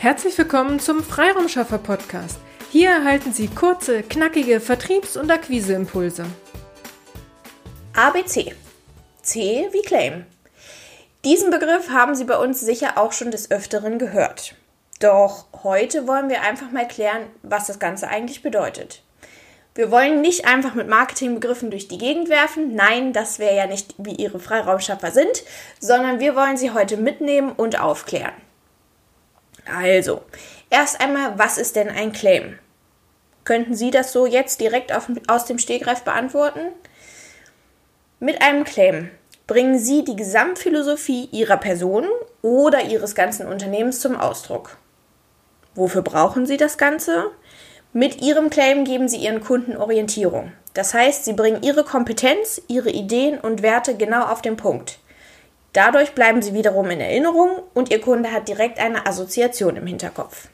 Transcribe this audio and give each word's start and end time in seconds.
Herzlich 0.00 0.38
willkommen 0.38 0.80
zum 0.80 1.04
Freiraumschaffer 1.04 1.76
Podcast. 1.76 2.38
Hier 2.70 2.88
erhalten 2.88 3.34
Sie 3.34 3.48
kurze, 3.48 4.02
knackige 4.02 4.58
Vertriebs- 4.58 5.18
und 5.18 5.30
Akquiseimpulse. 5.30 6.24
ABC. 7.94 8.54
C 9.20 9.68
wie 9.72 9.82
Claim. 9.82 10.24
Diesen 11.26 11.50
Begriff 11.50 11.90
haben 11.90 12.14
Sie 12.14 12.24
bei 12.24 12.38
uns 12.38 12.60
sicher 12.60 12.96
auch 12.96 13.12
schon 13.12 13.30
des 13.30 13.50
Öfteren 13.50 13.98
gehört. 13.98 14.54
Doch 15.00 15.44
heute 15.64 16.08
wollen 16.08 16.30
wir 16.30 16.40
einfach 16.40 16.70
mal 16.70 16.88
klären, 16.88 17.26
was 17.42 17.66
das 17.66 17.78
Ganze 17.78 18.08
eigentlich 18.08 18.40
bedeutet. 18.40 19.02
Wir 19.74 19.90
wollen 19.90 20.22
nicht 20.22 20.46
einfach 20.46 20.72
mit 20.72 20.88
Marketingbegriffen 20.88 21.70
durch 21.70 21.88
die 21.88 21.98
Gegend 21.98 22.30
werfen. 22.30 22.74
Nein, 22.74 23.12
das 23.12 23.38
wäre 23.38 23.54
ja 23.54 23.66
nicht, 23.66 23.96
wie 23.98 24.14
Ihre 24.14 24.40
Freiraumschaffer 24.40 25.10
sind, 25.10 25.44
sondern 25.78 26.20
wir 26.20 26.34
wollen 26.36 26.56
Sie 26.56 26.70
heute 26.70 26.96
mitnehmen 26.96 27.52
und 27.52 27.78
aufklären. 27.78 28.32
Also, 29.66 30.22
erst 30.70 31.00
einmal, 31.00 31.38
was 31.38 31.58
ist 31.58 31.76
denn 31.76 31.88
ein 31.88 32.12
Claim? 32.12 32.58
Könnten 33.44 33.74
Sie 33.74 33.90
das 33.90 34.12
so 34.12 34.26
jetzt 34.26 34.60
direkt 34.60 34.94
auf, 34.94 35.08
aus 35.26 35.44
dem 35.44 35.58
Stegreif 35.58 36.02
beantworten? 36.02 36.60
Mit 38.20 38.42
einem 38.42 38.64
Claim 38.64 39.10
bringen 39.46 39.78
Sie 39.78 40.04
die 40.04 40.14
Gesamtphilosophie 40.14 41.28
Ihrer 41.32 41.56
Person 41.56 42.06
oder 42.42 42.82
Ihres 42.84 43.14
ganzen 43.16 43.48
Unternehmens 43.48 43.98
zum 44.00 44.16
Ausdruck. 44.16 44.76
Wofür 45.74 46.02
brauchen 46.02 46.46
Sie 46.46 46.56
das 46.56 46.78
Ganze? 46.78 47.32
Mit 47.92 48.22
Ihrem 48.22 48.50
Claim 48.50 48.84
geben 48.84 49.08
Sie 49.08 49.16
Ihren 49.16 49.40
Kunden 49.40 49.76
Orientierung. 49.76 50.52
Das 50.74 50.94
heißt, 50.94 51.24
Sie 51.24 51.32
bringen 51.32 51.64
Ihre 51.64 51.82
Kompetenz, 51.82 52.62
Ihre 52.68 52.90
Ideen 52.90 53.40
und 53.40 53.62
Werte 53.62 53.96
genau 53.96 54.26
auf 54.26 54.40
den 54.40 54.56
Punkt. 54.56 54.99
Dadurch 55.72 56.12
bleiben 56.12 56.42
sie 56.42 56.52
wiederum 56.52 56.90
in 56.90 57.00
Erinnerung 57.00 57.62
und 57.74 57.90
Ihr 57.90 58.00
Kunde 58.00 58.32
hat 58.32 58.48
direkt 58.48 58.78
eine 58.80 59.06
Assoziation 59.06 59.76
im 59.76 59.86
Hinterkopf. 59.86 60.48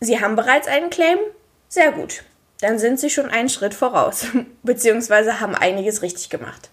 Sie 0.00 0.20
haben 0.20 0.36
bereits 0.36 0.68
einen 0.68 0.90
Claim? 0.90 1.18
Sehr 1.68 1.92
gut. 1.92 2.24
Dann 2.60 2.78
sind 2.78 3.00
Sie 3.00 3.08
schon 3.08 3.30
einen 3.30 3.48
Schritt 3.48 3.74
voraus, 3.74 4.26
beziehungsweise 4.62 5.40
haben 5.40 5.54
einiges 5.54 6.02
richtig 6.02 6.28
gemacht. 6.28 6.70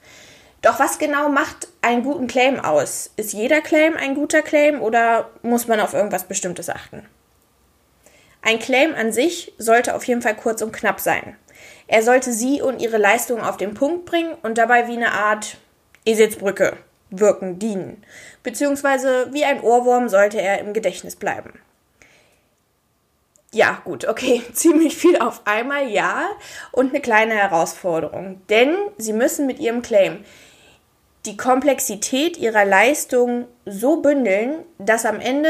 Doch 0.61 0.77
was 0.77 0.99
genau 0.99 1.29
macht 1.29 1.69
einen 1.81 2.03
guten 2.03 2.27
Claim 2.27 2.59
aus? 2.59 3.11
Ist 3.15 3.31
jeder 3.31 3.61
Claim 3.61 3.95
ein 3.95 4.13
guter 4.13 4.41
Claim 4.41 4.81
oder 4.81 5.29
muss 5.41 5.67
man 5.67 5.79
auf 5.79 5.93
irgendwas 5.93 6.25
Bestimmtes 6.25 6.69
achten? 6.69 7.05
Ein 8.41 8.59
Claim 8.59 8.93
an 8.93 9.13
sich 9.13 9.53
sollte 9.57 9.95
auf 9.95 10.03
jeden 10.03 10.21
Fall 10.21 10.35
kurz 10.35 10.61
und 10.61 10.73
knapp 10.73 10.99
sein. 10.99 11.37
Er 11.87 12.03
sollte 12.03 12.33
Sie 12.33 12.61
und 12.61 12.81
Ihre 12.81 12.97
Leistungen 12.97 13.41
auf 13.41 13.57
den 13.57 13.73
Punkt 13.73 14.05
bringen 14.05 14.35
und 14.43 14.57
dabei 14.57 14.87
wie 14.87 14.97
eine 14.97 15.13
Art 15.13 15.57
Eselsbrücke 16.05 16.77
wirken, 17.09 17.59
dienen. 17.59 18.03
Beziehungsweise 18.43 19.29
wie 19.31 19.45
ein 19.45 19.61
Ohrwurm 19.61 20.09
sollte 20.09 20.41
er 20.41 20.59
im 20.59 20.73
Gedächtnis 20.73 21.15
bleiben. 21.15 21.53
Ja, 23.51 23.81
gut, 23.83 24.07
okay, 24.07 24.43
ziemlich 24.53 24.95
viel 24.95 25.17
auf 25.17 25.41
einmal, 25.45 25.89
ja, 25.89 26.29
und 26.71 26.89
eine 26.89 27.01
kleine 27.01 27.33
Herausforderung. 27.33 28.41
Denn 28.49 28.75
Sie 28.97 29.13
müssen 29.13 29.47
mit 29.47 29.59
Ihrem 29.59 29.81
Claim 29.81 30.23
die 31.25 31.35
Komplexität 31.35 32.37
Ihrer 32.37 32.65
Leistung 32.65 33.47
so 33.65 34.01
bündeln, 34.01 34.63
dass 34.77 35.05
am 35.05 35.19
Ende 35.19 35.49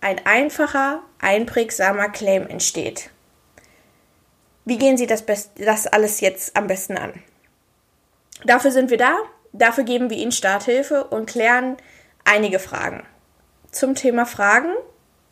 ein 0.00 0.24
einfacher, 0.24 1.02
einprägsamer 1.20 2.08
Claim 2.08 2.46
entsteht. 2.46 3.10
Wie 4.64 4.78
gehen 4.78 4.96
Sie 4.96 5.06
das, 5.06 5.24
das 5.56 5.86
alles 5.86 6.20
jetzt 6.20 6.56
am 6.56 6.66
besten 6.66 6.96
an? 6.96 7.12
Dafür 8.44 8.70
sind 8.70 8.90
wir 8.90 8.98
da. 8.98 9.16
Dafür 9.52 9.84
geben 9.84 10.10
wir 10.10 10.16
Ihnen 10.16 10.32
Starthilfe 10.32 11.04
und 11.04 11.26
klären 11.26 11.76
einige 12.24 12.58
Fragen. 12.58 13.04
Zum 13.70 13.94
Thema 13.94 14.26
Fragen, 14.26 14.72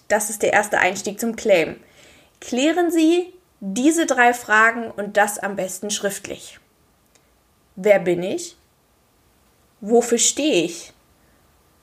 das 0.08 0.30
ist 0.30 0.42
der 0.42 0.52
erste 0.52 0.78
Einstieg 0.78 1.20
zum 1.20 1.36
Claim. 1.36 1.76
Klären 2.40 2.90
Sie 2.90 3.32
diese 3.60 4.06
drei 4.06 4.32
Fragen 4.32 4.90
und 4.90 5.16
das 5.16 5.38
am 5.38 5.56
besten 5.56 5.90
schriftlich. 5.90 6.58
Wer 7.76 7.98
bin 7.98 8.22
ich? 8.22 8.56
Wofür 9.80 10.18
stehe 10.18 10.64
ich? 10.64 10.92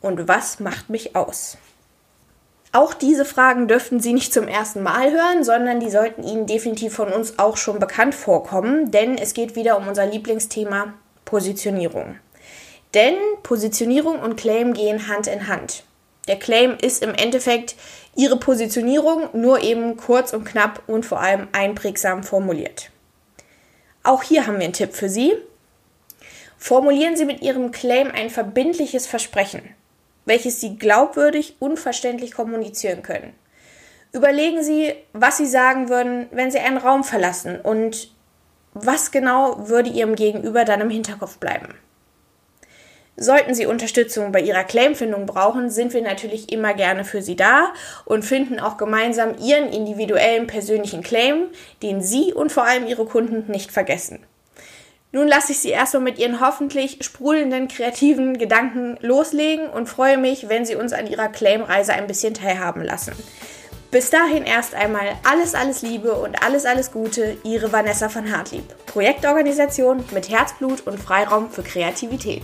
Und 0.01 0.27
was 0.27 0.59
macht 0.59 0.89
mich 0.89 1.15
aus? 1.15 1.57
Auch 2.71 2.93
diese 2.93 3.25
Fragen 3.25 3.67
dürften 3.67 3.99
Sie 3.99 4.13
nicht 4.13 4.33
zum 4.33 4.47
ersten 4.47 4.83
Mal 4.83 5.11
hören, 5.11 5.43
sondern 5.43 5.79
die 5.79 5.89
sollten 5.89 6.23
Ihnen 6.23 6.45
definitiv 6.45 6.93
von 6.93 7.11
uns 7.11 7.39
auch 7.39 7.57
schon 7.57 7.79
bekannt 7.79 8.13
vorkommen, 8.13 8.91
denn 8.91 9.17
es 9.17 9.33
geht 9.33 9.55
wieder 9.55 9.77
um 9.77 9.87
unser 9.87 10.05
Lieblingsthema 10.05 10.93
Positionierung. 11.25 12.17
Denn 12.93 13.15
Positionierung 13.43 14.19
und 14.19 14.37
Claim 14.37 14.73
gehen 14.73 15.07
Hand 15.07 15.27
in 15.27 15.47
Hand. 15.47 15.83
Der 16.27 16.37
Claim 16.37 16.77
ist 16.81 17.03
im 17.03 17.13
Endeffekt 17.13 17.75
Ihre 18.15 18.37
Positionierung, 18.37 19.29
nur 19.33 19.61
eben 19.61 19.97
kurz 19.97 20.33
und 20.33 20.43
knapp 20.43 20.83
und 20.87 21.05
vor 21.05 21.21
allem 21.21 21.47
einprägsam 21.51 22.23
formuliert. 22.23 22.89
Auch 24.03 24.23
hier 24.23 24.47
haben 24.47 24.57
wir 24.57 24.63
einen 24.63 24.73
Tipp 24.73 24.93
für 24.93 25.09
Sie. 25.09 25.33
Formulieren 26.57 27.15
Sie 27.15 27.25
mit 27.25 27.41
Ihrem 27.41 27.71
Claim 27.71 28.11
ein 28.11 28.29
verbindliches 28.29 29.05
Versprechen, 29.05 29.61
welches 30.25 30.59
Sie 30.59 30.77
glaubwürdig 30.77 31.55
und 31.59 31.77
verständlich 31.77 32.31
kommunizieren 32.31 33.03
können. 33.03 33.33
Überlegen 34.13 34.63
Sie, 34.63 34.95
was 35.13 35.37
Sie 35.37 35.45
sagen 35.45 35.89
würden, 35.89 36.27
wenn 36.31 36.49
Sie 36.49 36.59
einen 36.59 36.77
Raum 36.77 37.03
verlassen 37.03 37.59
und 37.61 38.11
was 38.73 39.11
genau 39.11 39.69
würde 39.69 39.89
Ihrem 39.89 40.15
Gegenüber 40.15 40.65
dann 40.65 40.81
im 40.81 40.89
Hinterkopf 40.89 41.37
bleiben. 41.37 41.75
Sollten 43.19 43.55
Sie 43.55 43.65
Unterstützung 43.65 44.31
bei 44.31 44.41
Ihrer 44.41 44.63
Claimfindung 44.63 45.25
brauchen, 45.25 45.71
sind 45.71 45.91
wir 45.95 46.03
natürlich 46.03 46.51
immer 46.51 46.75
gerne 46.75 47.03
für 47.03 47.23
Sie 47.23 47.35
da 47.35 47.73
und 48.05 48.23
finden 48.23 48.59
auch 48.59 48.77
gemeinsam 48.77 49.33
Ihren 49.39 49.69
individuellen 49.69 50.45
persönlichen 50.45 51.01
Claim, 51.01 51.47
den 51.81 52.03
Sie 52.03 52.31
und 52.31 52.51
vor 52.51 52.65
allem 52.65 52.85
Ihre 52.85 53.05
Kunden 53.05 53.51
nicht 53.51 53.71
vergessen. 53.71 54.19
Nun 55.11 55.27
lasse 55.27 55.53
ich 55.53 55.57
Sie 55.57 55.69
erstmal 55.69 56.03
mit 56.03 56.19
Ihren 56.19 56.41
hoffentlich 56.41 56.99
sprudelnden 57.01 57.67
kreativen 57.67 58.37
Gedanken 58.37 58.99
loslegen 59.01 59.67
und 59.67 59.89
freue 59.89 60.19
mich, 60.19 60.47
wenn 60.47 60.63
Sie 60.63 60.75
uns 60.75 60.93
an 60.93 61.07
Ihrer 61.07 61.29
Claimreise 61.29 61.93
ein 61.93 62.05
bisschen 62.05 62.35
teilhaben 62.35 62.83
lassen. 62.83 63.13
Bis 63.89 64.11
dahin 64.11 64.43
erst 64.43 64.75
einmal 64.75 65.15
alles, 65.27 65.55
alles 65.55 65.81
Liebe 65.81 66.13
und 66.13 66.43
alles, 66.43 66.67
alles 66.67 66.91
Gute, 66.91 67.37
Ihre 67.43 67.71
Vanessa 67.71 68.09
von 68.09 68.31
Hartlieb. 68.31 68.65
Projektorganisation 68.85 70.05
mit 70.11 70.29
Herzblut 70.29 70.85
und 70.85 70.99
Freiraum 70.99 71.49
für 71.49 71.63
Kreativität. 71.63 72.43